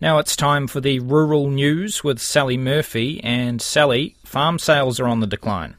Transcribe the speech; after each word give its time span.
Now 0.00 0.18
it's 0.18 0.34
time 0.34 0.66
for 0.66 0.80
the 0.80 0.98
rural 1.00 1.50
news 1.50 2.02
with 2.02 2.20
Sally 2.20 2.56
Murphy. 2.56 3.20
And 3.22 3.60
Sally, 3.60 4.16
farm 4.24 4.58
sales 4.58 4.98
are 4.98 5.06
on 5.06 5.20
the 5.20 5.26
decline. 5.26 5.76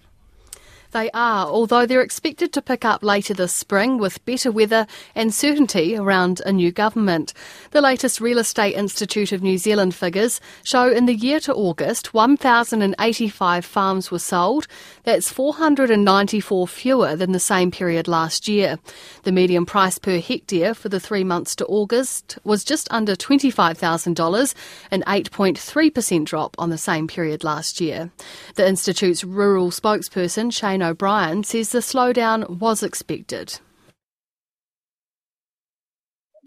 They 0.91 1.09
are, 1.11 1.47
although 1.47 1.85
they're 1.85 2.01
expected 2.01 2.51
to 2.51 2.61
pick 2.61 2.83
up 2.83 3.01
later 3.01 3.33
this 3.33 3.53
spring 3.53 3.97
with 3.97 4.23
better 4.25 4.51
weather 4.51 4.87
and 5.15 5.33
certainty 5.33 5.95
around 5.95 6.41
a 6.45 6.51
new 6.51 6.71
government. 6.71 7.33
The 7.71 7.79
latest 7.79 8.19
Real 8.19 8.39
Estate 8.39 8.75
Institute 8.75 9.31
of 9.31 9.41
New 9.41 9.57
Zealand 9.57 9.95
figures 9.95 10.41
show 10.63 10.91
in 10.91 11.05
the 11.05 11.15
year 11.15 11.39
to 11.41 11.53
August, 11.53 12.13
1,085 12.13 13.63
farms 13.63 14.11
were 14.11 14.19
sold. 14.19 14.67
That's 15.03 15.31
494 15.31 16.67
fewer 16.67 17.15
than 17.15 17.31
the 17.31 17.39
same 17.39 17.71
period 17.71 18.09
last 18.09 18.49
year. 18.49 18.77
The 19.23 19.31
median 19.31 19.65
price 19.65 19.97
per 19.97 20.19
hectare 20.19 20.73
for 20.73 20.89
the 20.89 20.99
three 20.99 21.23
months 21.23 21.55
to 21.57 21.65
August 21.67 22.37
was 22.43 22.65
just 22.65 22.91
under 22.91 23.15
$25,000, 23.15 24.53
an 24.91 25.03
8.3% 25.03 26.25
drop 26.25 26.55
on 26.59 26.69
the 26.69 26.77
same 26.77 27.07
period 27.07 27.45
last 27.45 27.79
year. 27.79 28.11
The 28.55 28.67
Institute's 28.67 29.23
rural 29.23 29.71
spokesperson, 29.71 30.51
Shane 30.51 30.80
O'Brien 30.83 31.43
says 31.43 31.69
the 31.69 31.79
slowdown 31.79 32.59
was 32.59 32.83
expected. 32.83 33.59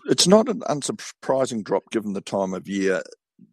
It's 0.07 0.27
not 0.27 0.49
an 0.49 0.61
unsurprising 0.61 1.65
drop 1.65 1.91
given 1.91 2.13
the 2.13 2.21
time 2.21 2.53
of 2.53 2.69
year 2.69 3.03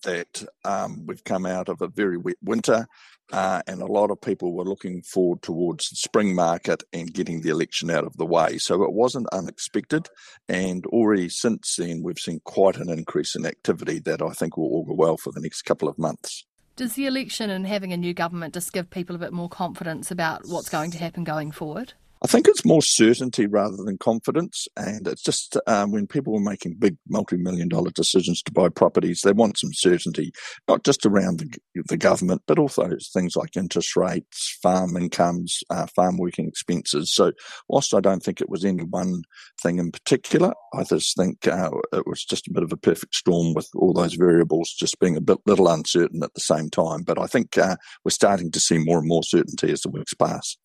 that 0.04 0.46
um, 0.66 1.06
we've 1.06 1.24
come 1.24 1.46
out 1.46 1.70
of 1.70 1.82
a 1.82 1.88
very 1.88 2.18
wet 2.18 2.36
winter. 2.44 2.88
Uh, 3.32 3.62
and 3.66 3.82
a 3.82 3.86
lot 3.86 4.12
of 4.12 4.20
people 4.20 4.54
were 4.54 4.66
looking 4.66 5.02
forward 5.04 5.42
towards 5.42 5.90
the 5.90 5.96
spring 5.96 6.36
market 6.36 6.84
and 6.92 7.14
getting 7.14 7.42
the 7.42 7.50
election 7.50 7.90
out 7.90 8.04
of 8.04 8.18
the 8.18 8.26
way. 8.26 8.58
So 8.58 8.84
it 8.84 8.92
wasn't 8.92 9.30
unexpected. 9.32 10.10
And 10.50 10.86
already 10.88 11.30
since 11.30 11.76
then, 11.78 12.04
we've 12.04 12.20
seen 12.20 12.42
quite 12.44 12.76
an 12.76 12.90
increase 12.90 13.36
in 13.36 13.46
activity 13.46 14.00
that 14.00 14.22
I 14.22 14.32
think 14.32 14.58
will 14.58 14.76
augur 14.76 14.94
well 14.94 15.16
for 15.16 15.32
the 15.32 15.40
next 15.40 15.62
couple 15.62 15.88
of 15.88 15.98
months. 15.98 16.46
Does 16.82 16.96
the 16.96 17.06
election 17.06 17.52
and 17.52 17.68
having 17.68 17.94
a 17.94 17.98
new 17.98 18.12
government 18.12 18.56
just 18.56 18.74
give 18.74 18.90
people 18.90 19.16
a 19.16 19.20
bit 19.20 19.32
more 19.32 19.48
confidence 19.48 20.10
about 20.10 20.48
what's 20.48 20.68
going 20.68 20.90
to 20.90 20.98
happen 20.98 21.24
going 21.24 21.52
forward? 21.52 21.94
I 22.24 22.28
think 22.28 22.48
it's 22.48 22.64
more 22.64 22.84
certainty 22.84 23.48
rather 23.48 23.78
than 23.78 23.98
confidence. 23.98 24.68
And 24.78 25.08
it's 25.08 25.24
just 25.24 25.58
um, 25.66 25.92
when 25.92 26.06
people 26.06 26.36
are 26.36 26.42
making 26.42 26.76
big 26.76 26.96
multi 27.10 27.36
million 27.36 27.68
dollar 27.68 27.90
decisions 27.90 28.44
to 28.44 28.52
buy 28.52 28.70
properties, 28.70 29.22
they 29.22 29.32
want 29.32 29.58
some 29.58 29.74
certainty, 29.74 30.32
not 30.68 30.84
just 30.84 31.04
around 31.04 31.40
the, 31.40 31.84
the 31.88 31.98
government, 31.98 32.44
but 32.46 32.60
also 32.60 32.90
things 33.12 33.36
like 33.36 33.58
interest 33.58 33.96
rates, 33.96 34.56
farm 34.62 34.96
incomes, 34.98 35.64
uh, 35.72 35.88
farm 35.96 36.18
working 36.18 36.48
expenses. 36.48 37.12
So, 37.12 37.32
whilst 37.68 37.96
I 37.96 38.00
don't 38.00 38.22
think 38.22 38.40
it 38.40 38.50
was 38.50 38.66
any 38.66 38.84
one 38.84 39.24
thing 39.60 39.80
in 39.80 39.92
particular, 39.92 40.54
I 40.76 40.84
just 40.84 41.18
think 41.18 41.48
uh, 41.48 41.72
it 41.92 42.06
was 42.06 42.24
just 42.24 42.48
a 42.48 42.54
bit 42.54 42.64
of 42.64 42.72
a 42.72 42.78
perfect 42.78 43.16
storm 43.16 43.56
with 43.56 43.70
all 43.76 43.94
those 43.94 44.14
variables 44.14 44.76
just 44.78 45.00
being 45.00 45.18
a 45.18 45.22
bit 45.22 45.40
little 45.48 45.68
uncertain 45.68 46.22
at 46.22 46.36
the 46.36 46.42
same 46.42 46.70
time. 46.70 47.02
But 47.02 47.18
I 47.18 47.26
think 47.26 47.58
uh, 47.58 47.78
we're 48.06 48.12
starting 48.12 48.52
to 48.52 48.60
see 48.60 48.78
more 48.78 49.00
and 49.00 49.08
more 49.08 49.24
certainty 49.24 49.72
as 49.72 49.82
the 49.82 49.90
weeks 49.90 50.14
pass. 50.14 50.56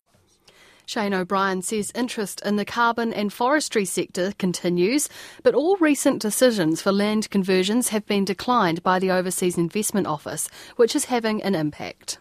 Shane 0.87 1.13
O'Brien 1.13 1.61
says 1.61 1.91
interest 1.93 2.41
in 2.45 2.55
the 2.55 2.63
carbon 2.63 3.11
and 3.11 3.31
forestry 3.31 3.83
sector 3.83 4.31
continues, 4.39 5.09
but 5.43 5.53
all 5.53 5.75
recent 5.81 6.21
decisions 6.21 6.81
for 6.81 6.93
land 6.93 7.29
conversions 7.29 7.89
have 7.89 8.05
been 8.05 8.23
declined 8.23 8.81
by 8.83 8.97
the 8.97 9.11
Overseas 9.11 9.57
Investment 9.57 10.07
Office, 10.07 10.49
which 10.77 10.95
is 10.95 11.05
having 11.05 11.43
an 11.43 11.55
impact. 11.55 12.19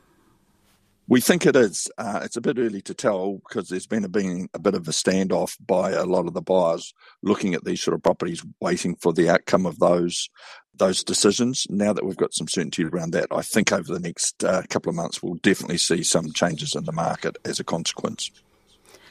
We 1.06 1.20
think 1.20 1.46
it 1.46 1.54
is. 1.54 1.88
Uh, 1.96 2.22
it's 2.24 2.36
a 2.36 2.40
bit 2.40 2.58
early 2.58 2.82
to 2.82 2.92
tell 2.92 3.40
because 3.48 3.68
there's 3.68 3.86
been 3.86 4.04
a, 4.04 4.08
been 4.08 4.48
a 4.52 4.58
bit 4.58 4.74
of 4.74 4.88
a 4.88 4.90
standoff 4.90 5.56
by 5.64 5.92
a 5.92 6.04
lot 6.04 6.26
of 6.26 6.34
the 6.34 6.42
buyers 6.42 6.92
looking 7.22 7.54
at 7.54 7.64
these 7.64 7.80
sort 7.80 7.94
of 7.94 8.02
properties, 8.02 8.44
waiting 8.60 8.96
for 8.96 9.12
the 9.12 9.30
outcome 9.30 9.64
of 9.64 9.78
those 9.78 10.28
those 10.74 11.04
decisions. 11.04 11.68
Now 11.70 11.92
that 11.92 12.04
we've 12.04 12.16
got 12.16 12.34
some 12.34 12.48
certainty 12.48 12.84
around 12.84 13.12
that, 13.12 13.28
I 13.30 13.42
think 13.42 13.72
over 13.72 13.94
the 13.94 14.00
next 14.00 14.42
uh, 14.42 14.62
couple 14.68 14.90
of 14.90 14.96
months 14.96 15.22
we'll 15.22 15.36
definitely 15.36 15.78
see 15.78 16.02
some 16.02 16.32
changes 16.32 16.74
in 16.74 16.84
the 16.84 16.92
market 16.92 17.36
as 17.44 17.60
a 17.60 17.64
consequence. 17.64 18.32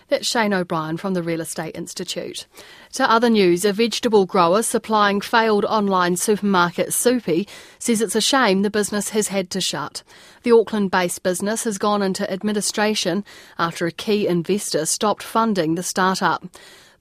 That's 0.07 0.27
Shane 0.27 0.53
O'Brien 0.53 0.97
from 0.97 1.15
the 1.15 1.23
Real 1.23 1.41
Estate 1.41 1.75
Institute. 1.75 2.45
To 2.93 3.09
other 3.09 3.29
news, 3.29 3.65
a 3.65 3.73
vegetable 3.73 4.27
grower 4.27 4.61
supplying 4.61 5.19
failed 5.19 5.65
online 5.65 6.15
supermarket 6.15 6.89
Supie 6.89 7.47
says 7.79 8.01
it's 8.01 8.15
a 8.15 8.21
shame 8.21 8.61
the 8.61 8.69
business 8.69 9.09
has 9.09 9.29
had 9.29 9.49
to 9.49 9.59
shut. 9.59 10.03
The 10.43 10.51
Auckland 10.51 10.91
based 10.91 11.23
business 11.23 11.63
has 11.63 11.79
gone 11.79 12.03
into 12.03 12.31
administration 12.31 13.25
after 13.57 13.87
a 13.87 13.91
key 13.91 14.27
investor 14.27 14.85
stopped 14.85 15.23
funding 15.23 15.73
the 15.73 15.81
startup. 15.81 16.45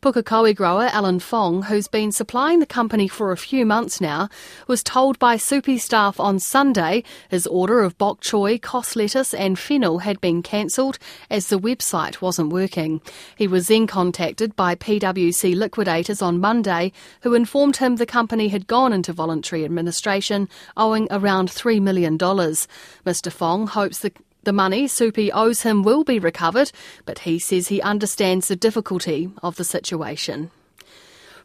Pukekohe 0.04 0.54
grower 0.54 0.90
Alan 0.92 1.18
Fong, 1.18 1.62
who's 1.62 1.88
been 1.88 2.12
supplying 2.12 2.58
the 2.58 2.66
company 2.66 3.08
for 3.08 3.32
a 3.32 3.38
few 3.38 3.64
months 3.64 4.02
now, 4.02 4.28
was 4.66 4.82
told 4.82 5.18
by 5.18 5.36
Supie 5.38 5.80
staff 5.80 6.20
on 6.20 6.38
Sunday 6.38 7.02
his 7.30 7.46
order 7.46 7.80
of 7.80 7.96
bok 7.96 8.20
choy, 8.20 8.60
cos 8.60 8.96
lettuce 8.96 9.32
and 9.32 9.58
fennel 9.58 10.00
had 10.00 10.20
been 10.20 10.42
cancelled 10.42 10.98
as 11.30 11.48
the 11.48 11.58
website 11.58 12.20
wasn't 12.20 12.52
working. 12.52 13.00
He 13.34 13.48
was 13.48 13.68
then 13.68 13.86
contacted 13.86 14.54
by 14.54 14.74
PwC 14.74 15.56
liquidators 15.56 16.20
on 16.20 16.38
Monday 16.38 16.92
who 17.22 17.32
informed 17.32 17.78
him 17.78 17.96
the 17.96 18.04
company 18.04 18.48
had 18.48 18.66
gone 18.66 18.92
into 18.92 19.14
voluntary 19.14 19.64
administration 19.64 20.50
owing 20.76 21.08
around 21.10 21.48
$3 21.48 21.80
million. 21.80 22.18
Mr 22.18 23.32
Fong 23.32 23.68
hopes 23.68 24.00
the 24.00 24.12
the 24.44 24.52
money 24.52 24.86
Supie 24.86 25.30
owes 25.32 25.62
him 25.62 25.82
will 25.82 26.04
be 26.04 26.18
recovered, 26.18 26.72
but 27.04 27.20
he 27.20 27.38
says 27.38 27.68
he 27.68 27.82
understands 27.82 28.48
the 28.48 28.56
difficulty 28.56 29.30
of 29.42 29.56
the 29.56 29.64
situation. 29.64 30.50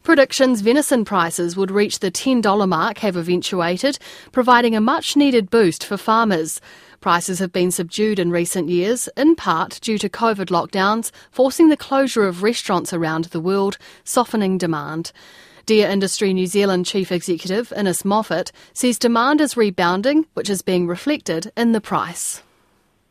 Predictions 0.03 0.61
venison 0.61 1.03
prices 1.03 1.57
would 1.57 1.71
reach 1.71 1.99
the 1.99 2.09
$10 2.09 2.67
mark 2.67 2.99
have 2.99 3.15
eventuated, 3.15 3.99
providing 4.31 4.75
a 4.75 4.81
much 4.81 5.15
needed 5.17 5.49
boost 5.49 5.83
for 5.83 5.97
farmers. 5.97 6.61
Prices 7.01 7.39
have 7.39 7.51
been 7.51 7.69
subdued 7.69 8.17
in 8.17 8.31
recent 8.31 8.69
years, 8.69 9.09
in 9.17 9.35
part 9.35 9.79
due 9.81 9.97
to 9.97 10.09
COVID 10.09 10.47
lockdowns, 10.47 11.11
forcing 11.31 11.69
the 11.69 11.77
closure 11.77 12.25
of 12.25 12.43
restaurants 12.43 12.93
around 12.93 13.25
the 13.25 13.41
world, 13.41 13.77
softening 14.03 14.57
demand. 14.57 15.11
Deer 15.65 15.87
Industry 15.87 16.33
New 16.33 16.47
Zealand 16.47 16.85
Chief 16.85 17.11
Executive 17.11 17.71
Innes 17.73 18.03
Moffat 18.03 18.51
says 18.73 18.97
demand 18.97 19.41
is 19.41 19.55
rebounding, 19.55 20.25
which 20.33 20.49
is 20.49 20.63
being 20.63 20.87
reflected 20.87 21.51
in 21.55 21.73
the 21.73 21.81
price. 21.81 22.41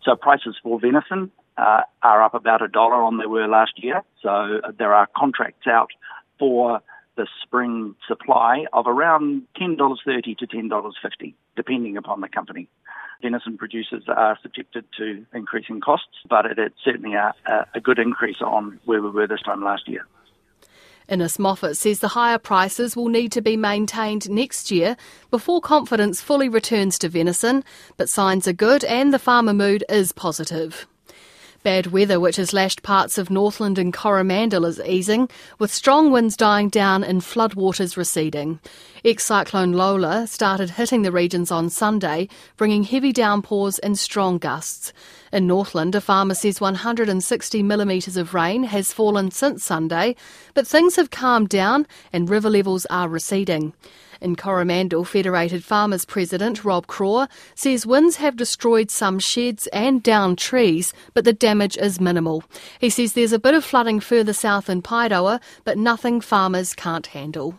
So 0.08 0.16
prices 0.16 0.56
for 0.62 0.80
venison 0.80 1.30
uh, 1.58 1.82
are 2.02 2.22
up 2.22 2.32
about 2.32 2.62
a 2.62 2.68
dollar 2.68 2.94
on 2.94 3.18
they 3.18 3.26
were 3.26 3.46
last 3.46 3.72
year. 3.76 4.02
So 4.22 4.30
uh, 4.30 4.72
there 4.78 4.94
are 4.94 5.06
contracts 5.14 5.66
out 5.66 5.90
for 6.38 6.80
the 7.16 7.26
spring 7.42 7.94
supply 8.06 8.64
of 8.72 8.86
around 8.86 9.42
$10.30 9.60 10.38
to 10.38 10.46
$10.50, 10.46 11.34
depending 11.56 11.98
upon 11.98 12.22
the 12.22 12.28
company. 12.28 12.68
Venison 13.20 13.58
producers 13.58 14.04
are 14.08 14.38
subjected 14.40 14.86
to 14.96 15.26
increasing 15.34 15.82
costs, 15.82 16.16
but 16.26 16.46
it, 16.46 16.58
it's 16.58 16.82
certainly 16.82 17.12
a, 17.14 17.34
a 17.74 17.80
good 17.80 17.98
increase 17.98 18.40
on 18.40 18.80
where 18.86 19.02
we 19.02 19.10
were 19.10 19.26
this 19.26 19.42
time 19.42 19.62
last 19.62 19.88
year. 19.88 20.06
Innes 21.08 21.38
Moffat 21.38 21.76
says 21.76 22.00
the 22.00 22.08
higher 22.08 22.38
prices 22.38 22.94
will 22.94 23.08
need 23.08 23.32
to 23.32 23.40
be 23.40 23.56
maintained 23.56 24.28
next 24.28 24.70
year 24.70 24.96
before 25.30 25.60
confidence 25.60 26.20
fully 26.20 26.48
returns 26.48 26.98
to 26.98 27.08
venison, 27.08 27.64
but 27.96 28.08
signs 28.08 28.46
are 28.46 28.52
good 28.52 28.84
and 28.84 29.12
the 29.12 29.18
farmer 29.18 29.54
mood 29.54 29.84
is 29.88 30.12
positive. 30.12 30.86
Bad 31.64 31.88
weather, 31.88 32.20
which 32.20 32.36
has 32.36 32.52
lashed 32.52 32.84
parts 32.84 33.18
of 33.18 33.30
Northland 33.30 33.78
and 33.78 33.92
Coromandel, 33.92 34.64
is 34.64 34.80
easing, 34.80 35.28
with 35.58 35.74
strong 35.74 36.12
winds 36.12 36.36
dying 36.36 36.68
down 36.68 37.02
and 37.02 37.20
floodwaters 37.20 37.96
receding. 37.96 38.60
Ex 39.04 39.24
cyclone 39.24 39.72
Lola 39.72 40.28
started 40.28 40.70
hitting 40.70 41.02
the 41.02 41.10
regions 41.10 41.50
on 41.50 41.68
Sunday, 41.68 42.28
bringing 42.56 42.84
heavy 42.84 43.12
downpours 43.12 43.80
and 43.80 43.98
strong 43.98 44.38
gusts. 44.38 44.92
In 45.32 45.46
Northland, 45.46 45.94
a 45.94 46.00
farmer 46.00 46.34
says 46.34 46.60
160 46.60 47.62
millimetres 47.62 48.16
of 48.16 48.34
rain 48.34 48.64
has 48.64 48.92
fallen 48.92 49.30
since 49.30 49.64
Sunday, 49.64 50.16
but 50.54 50.66
things 50.66 50.96
have 50.96 51.10
calmed 51.10 51.48
down 51.48 51.86
and 52.12 52.30
river 52.30 52.48
levels 52.48 52.86
are 52.86 53.08
receding. 53.08 53.74
In 54.20 54.34
Coromandel, 54.34 55.04
Federated 55.04 55.62
Farmers 55.62 56.04
President 56.04 56.64
Rob 56.64 56.86
Craw 56.86 57.26
says 57.54 57.86
winds 57.86 58.16
have 58.16 58.36
destroyed 58.36 58.90
some 58.90 59.18
sheds 59.18 59.68
and 59.68 60.02
downed 60.02 60.38
trees, 60.38 60.92
but 61.14 61.24
the 61.24 61.32
damage 61.32 61.76
is 61.76 62.00
minimal. 62.00 62.42
He 62.80 62.90
says 62.90 63.12
there's 63.12 63.32
a 63.32 63.38
bit 63.38 63.54
of 63.54 63.64
flooding 63.64 64.00
further 64.00 64.32
south 64.32 64.68
in 64.68 64.82
Paeroa, 64.82 65.40
but 65.64 65.78
nothing 65.78 66.20
farmers 66.20 66.74
can't 66.74 67.08
handle. 67.08 67.54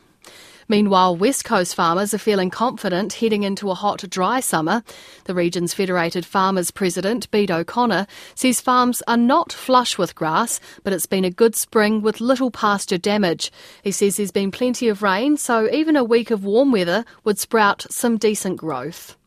Meanwhile, 0.69 1.15
West 1.15 1.45
Coast 1.45 1.73
farmers 1.73 2.13
are 2.13 2.19
feeling 2.19 2.51
confident 2.51 3.13
heading 3.13 3.41
into 3.41 3.71
a 3.71 3.73
hot, 3.73 4.07
dry 4.07 4.39
summer. 4.39 4.83
The 5.23 5.33
region's 5.33 5.73
Federated 5.73 6.27
Farmers 6.27 6.69
President, 6.69 7.29
Bede 7.31 7.49
O'Connor, 7.49 8.05
says 8.35 8.61
farms 8.61 9.01
are 9.07 9.17
not 9.17 9.51
flush 9.51 9.97
with 9.97 10.13
grass, 10.13 10.59
but 10.83 10.93
it's 10.93 11.07
been 11.07 11.25
a 11.25 11.31
good 11.31 11.55
spring 11.55 12.03
with 12.03 12.21
little 12.21 12.51
pasture 12.51 12.99
damage. 12.99 13.51
He 13.83 13.91
says 13.91 14.17
there's 14.17 14.29
been 14.29 14.51
plenty 14.51 14.87
of 14.89 15.01
rain, 15.01 15.37
so 15.37 15.67
even 15.71 15.95
a 15.95 16.03
week 16.03 16.29
of 16.29 16.45
warm 16.45 16.71
weather 16.71 17.03
would 17.23 17.39
sprout 17.39 17.87
some 17.89 18.17
decent 18.17 18.57
growth. 18.57 19.17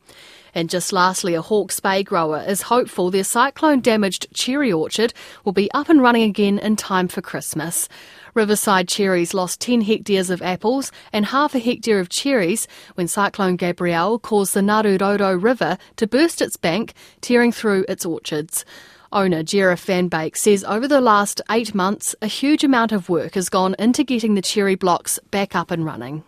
And 0.55 0.69
just 0.69 0.93
lastly, 0.93 1.33
a 1.33 1.41
Hawke's 1.41 1.79
Bay 1.79 2.03
grower 2.03 2.43
is 2.47 2.61
hopeful 2.63 3.09
their 3.09 3.23
cyclone 3.23 3.81
damaged 3.81 4.27
cherry 4.35 4.71
orchard 4.71 5.13
will 5.43 5.51
be 5.51 5.71
up 5.71 5.89
and 5.89 6.01
running 6.01 6.23
again 6.23 6.59
in 6.59 6.75
time 6.75 7.07
for 7.07 7.21
Christmas. 7.21 7.89
Riverside 8.33 8.87
Cherries 8.87 9.33
lost 9.33 9.61
10 9.61 9.81
hectares 9.81 10.29
of 10.29 10.41
apples 10.41 10.91
and 11.11 11.27
half 11.27 11.53
a 11.53 11.59
hectare 11.59 11.99
of 11.99 12.09
cherries 12.09 12.67
when 12.95 13.07
Cyclone 13.07 13.57
Gabrielle 13.57 14.17
caused 14.17 14.55
the 14.55 14.61
Ngaruroro 14.61 15.41
River 15.41 15.77
to 15.97 16.07
burst 16.07 16.41
its 16.41 16.57
bank, 16.57 16.93
tearing 17.21 17.51
through 17.51 17.85
its 17.87 18.05
orchards. 18.05 18.65
Owner 19.11 19.43
Jera 19.43 19.77
Van 19.77 20.07
Bake 20.07 20.35
says 20.35 20.63
over 20.63 20.87
the 20.87 20.99
last 20.99 21.41
eight 21.51 21.75
months, 21.75 22.15
a 22.23 22.27
huge 22.27 22.63
amount 22.63 22.91
of 22.91 23.09
work 23.09 23.35
has 23.35 23.49
gone 23.49 23.75
into 23.77 24.03
getting 24.03 24.33
the 24.33 24.41
cherry 24.41 24.75
blocks 24.75 25.19
back 25.29 25.55
up 25.55 25.69
and 25.69 25.85
running. 25.85 26.23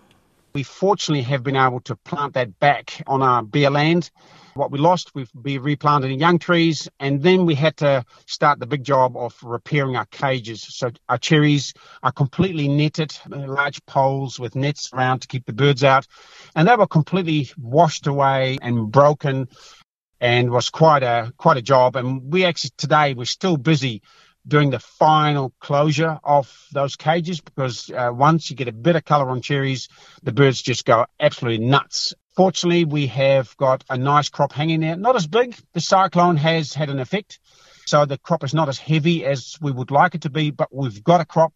We 0.54 0.62
fortunately 0.62 1.24
have 1.24 1.44
been 1.44 1.56
able 1.56 1.80
to 1.82 1.96
plant 1.96 2.36
that 2.36 2.60
back 2.60 3.02
on 3.08 3.24
our 3.24 3.42
bare 3.42 3.72
land. 3.72 4.12
What 4.56 4.72
we 4.72 4.80
lost, 4.80 5.14
we've 5.14 5.30
been 5.34 5.62
replanted 5.62 6.18
young 6.18 6.40
trees, 6.40 6.88
and 6.98 7.22
then 7.22 7.46
we 7.46 7.56
had 7.56 7.76
to 7.78 8.06
start 8.26 8.58
the 8.58 8.66
big 8.66 8.86
job 8.86 9.18
of 9.18 9.38
repairing 9.44 9.98
our 9.98 10.06
cages. 10.06 10.62
So 10.62 10.92
our 11.10 11.18
cherries 11.18 11.74
are 12.02 12.14
completely 12.14 12.70
netted, 12.70 13.14
uh, 13.30 13.48
large 13.48 13.86
poles 13.86 14.40
with 14.40 14.56
nets 14.56 14.92
around 14.94 15.20
to 15.20 15.28
keep 15.28 15.46
the 15.46 15.52
birds 15.52 15.84
out, 15.84 16.08
and 16.56 16.70
they 16.70 16.76
were 16.78 16.88
completely 16.88 17.50
washed 17.58 18.08
away 18.08 18.58
and 18.62 18.90
broken 18.90 19.50
and 20.22 20.50
was 20.50 20.70
quite 20.70 21.04
a 21.04 21.34
quite 21.36 21.58
a 21.58 21.62
job. 21.62 21.98
And 21.98 22.32
we 22.32 22.46
actually 22.46 22.72
today 22.78 23.14
we're 23.14 23.26
still 23.26 23.58
busy 23.58 24.04
doing 24.48 24.70
the 24.70 24.80
final 24.80 25.52
closure 25.60 26.18
of 26.24 26.50
those 26.72 26.96
cages 26.96 27.42
because 27.42 27.90
uh, 27.90 28.10
once 28.14 28.50
you 28.50 28.56
get 28.56 28.70
a 28.70 28.72
bit 28.72 28.96
of 28.96 29.04
colour 29.04 29.30
on 29.32 29.42
cherries, 29.42 29.90
the 30.24 30.32
birds 30.32 30.62
just 30.62 30.86
go 30.86 31.06
absolutely 31.20 31.66
nuts. 31.66 32.14
Fortunately, 32.36 32.84
we 32.84 33.08
have 33.08 33.56
got 33.58 33.84
a 33.90 33.98
nice 33.98 34.30
crop 34.30 34.52
hanging 34.52 34.82
there. 34.82 34.98
Not 34.98 35.16
as 35.16 35.26
big. 35.26 35.56
The 35.74 35.80
cyclone 35.80 36.36
has 36.38 36.74
had 36.74 36.90
an 36.90 37.00
effect. 37.00 37.40
So 37.86 38.06
the 38.06 38.18
crop 38.18 38.44
is 38.44 38.54
not 38.54 38.68
as 38.68 38.78
heavy 38.78 39.24
as 39.24 39.58
we 39.62 39.72
would 39.72 39.92
like 39.92 40.16
it 40.16 40.22
to 40.22 40.30
be, 40.30 40.52
but 40.52 40.68
we've 40.74 41.04
got 41.04 41.22
a 41.22 41.26
crop. 41.26 41.54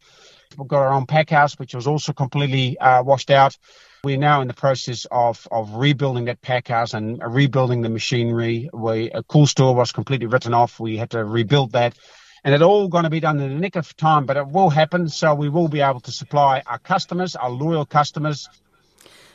We've 0.57 0.67
got 0.67 0.79
our 0.79 0.93
own 0.93 1.05
pack 1.05 1.31
house, 1.31 1.59
which 1.59 1.75
was 1.75 1.85
also 1.85 2.13
completely 2.13 2.77
uh, 2.77 3.03
washed 3.03 3.29
out. 3.29 3.57
We're 4.03 4.17
now 4.17 4.41
in 4.41 4.47
the 4.47 4.53
process 4.53 5.05
of, 5.11 5.45
of 5.51 5.73
rebuilding 5.73 6.25
that 6.25 6.41
pack 6.41 6.69
house 6.69 6.93
and 6.93 7.19
rebuilding 7.21 7.81
the 7.81 7.89
machinery. 7.89 8.69
We, 8.71 9.11
a 9.11 9.23
cool 9.23 9.47
store 9.47 9.75
was 9.75 9.91
completely 9.91 10.27
written 10.27 10.53
off. 10.53 10.79
We 10.79 10.95
had 10.97 11.09
to 11.11 11.25
rebuild 11.25 11.73
that. 11.73 11.97
And 12.43 12.55
it's 12.55 12.63
all 12.63 12.87
going 12.87 13.03
to 13.03 13.09
be 13.09 13.19
done 13.19 13.39
in 13.41 13.49
the 13.49 13.59
nick 13.59 13.75
of 13.75 13.95
time, 13.97 14.25
but 14.25 14.37
it 14.37 14.47
will 14.47 14.69
happen. 14.69 15.09
So 15.09 15.35
we 15.35 15.49
will 15.49 15.67
be 15.67 15.81
able 15.81 15.99
to 16.01 16.11
supply 16.11 16.63
our 16.65 16.79
customers, 16.79 17.35
our 17.35 17.49
loyal 17.49 17.85
customers. 17.85 18.47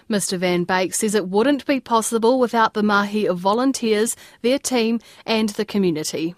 Mr. 0.09 0.39
Van 0.39 0.65
Bake 0.65 0.95
says 0.95 1.15
it 1.15 1.29
wouldn't 1.29 1.67
be 1.67 1.81
possible 1.81 2.39
without 2.39 2.75
the 2.75 2.83
mahi 2.83 3.27
of 3.27 3.39
volunteers, 3.39 4.17
their 4.43 4.59
team, 4.59 5.01
and 5.27 5.49
the 5.51 5.65
community. 5.65 6.35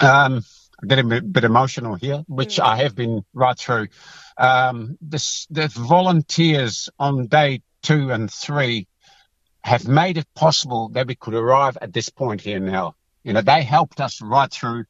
Um, 0.00 0.44
I 0.82 0.86
get 0.86 0.98
a 0.98 1.22
bit 1.22 1.44
emotional 1.44 1.94
here, 1.94 2.24
which 2.28 2.60
I 2.60 2.76
have 2.76 2.94
been 2.94 3.24
right 3.32 3.58
through. 3.58 3.88
Um, 4.36 4.98
this, 5.00 5.46
the 5.48 5.68
volunteers 5.68 6.90
on 6.98 7.26
day 7.28 7.62
two 7.82 8.10
and 8.10 8.30
three 8.30 8.86
have 9.62 9.88
made 9.88 10.18
it 10.18 10.26
possible 10.34 10.90
that 10.90 11.06
we 11.06 11.14
could 11.14 11.34
arrive 11.34 11.78
at 11.80 11.92
this 11.92 12.08
point 12.08 12.40
here 12.40 12.60
now. 12.60 12.94
You 13.24 13.32
know, 13.32 13.40
they 13.40 13.62
helped 13.62 14.00
us 14.00 14.20
right 14.20 14.50
through. 14.50 14.84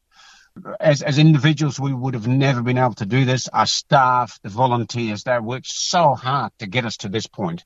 As, 0.79 1.01
as 1.01 1.17
individuals, 1.17 1.79
we 1.79 1.93
would 1.93 2.13
have 2.13 2.27
never 2.27 2.61
been 2.61 2.77
able 2.77 2.93
to 2.95 3.05
do 3.05 3.25
this. 3.25 3.47
Our 3.47 3.65
staff, 3.65 4.39
the 4.43 4.49
volunteers, 4.49 5.23
they 5.23 5.39
worked 5.39 5.67
so 5.67 6.13
hard 6.15 6.51
to 6.59 6.67
get 6.67 6.85
us 6.85 6.97
to 6.97 7.09
this 7.09 7.27
point, 7.27 7.63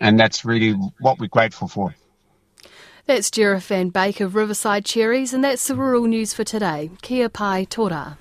and 0.00 0.18
that's 0.18 0.44
really 0.44 0.72
what 1.00 1.18
we're 1.18 1.28
grateful 1.28 1.68
for. 1.68 1.94
That's 3.06 3.30
Jareth 3.30 3.66
Van 3.66 3.90
Baker, 3.90 4.28
Riverside 4.28 4.84
Cherries, 4.84 5.32
and 5.32 5.42
that's 5.42 5.66
the 5.66 5.74
rural 5.74 6.04
news 6.06 6.32
for 6.34 6.44
today. 6.44 6.90
Kia 7.02 7.28
pai 7.28 7.66
tora. 7.66 8.16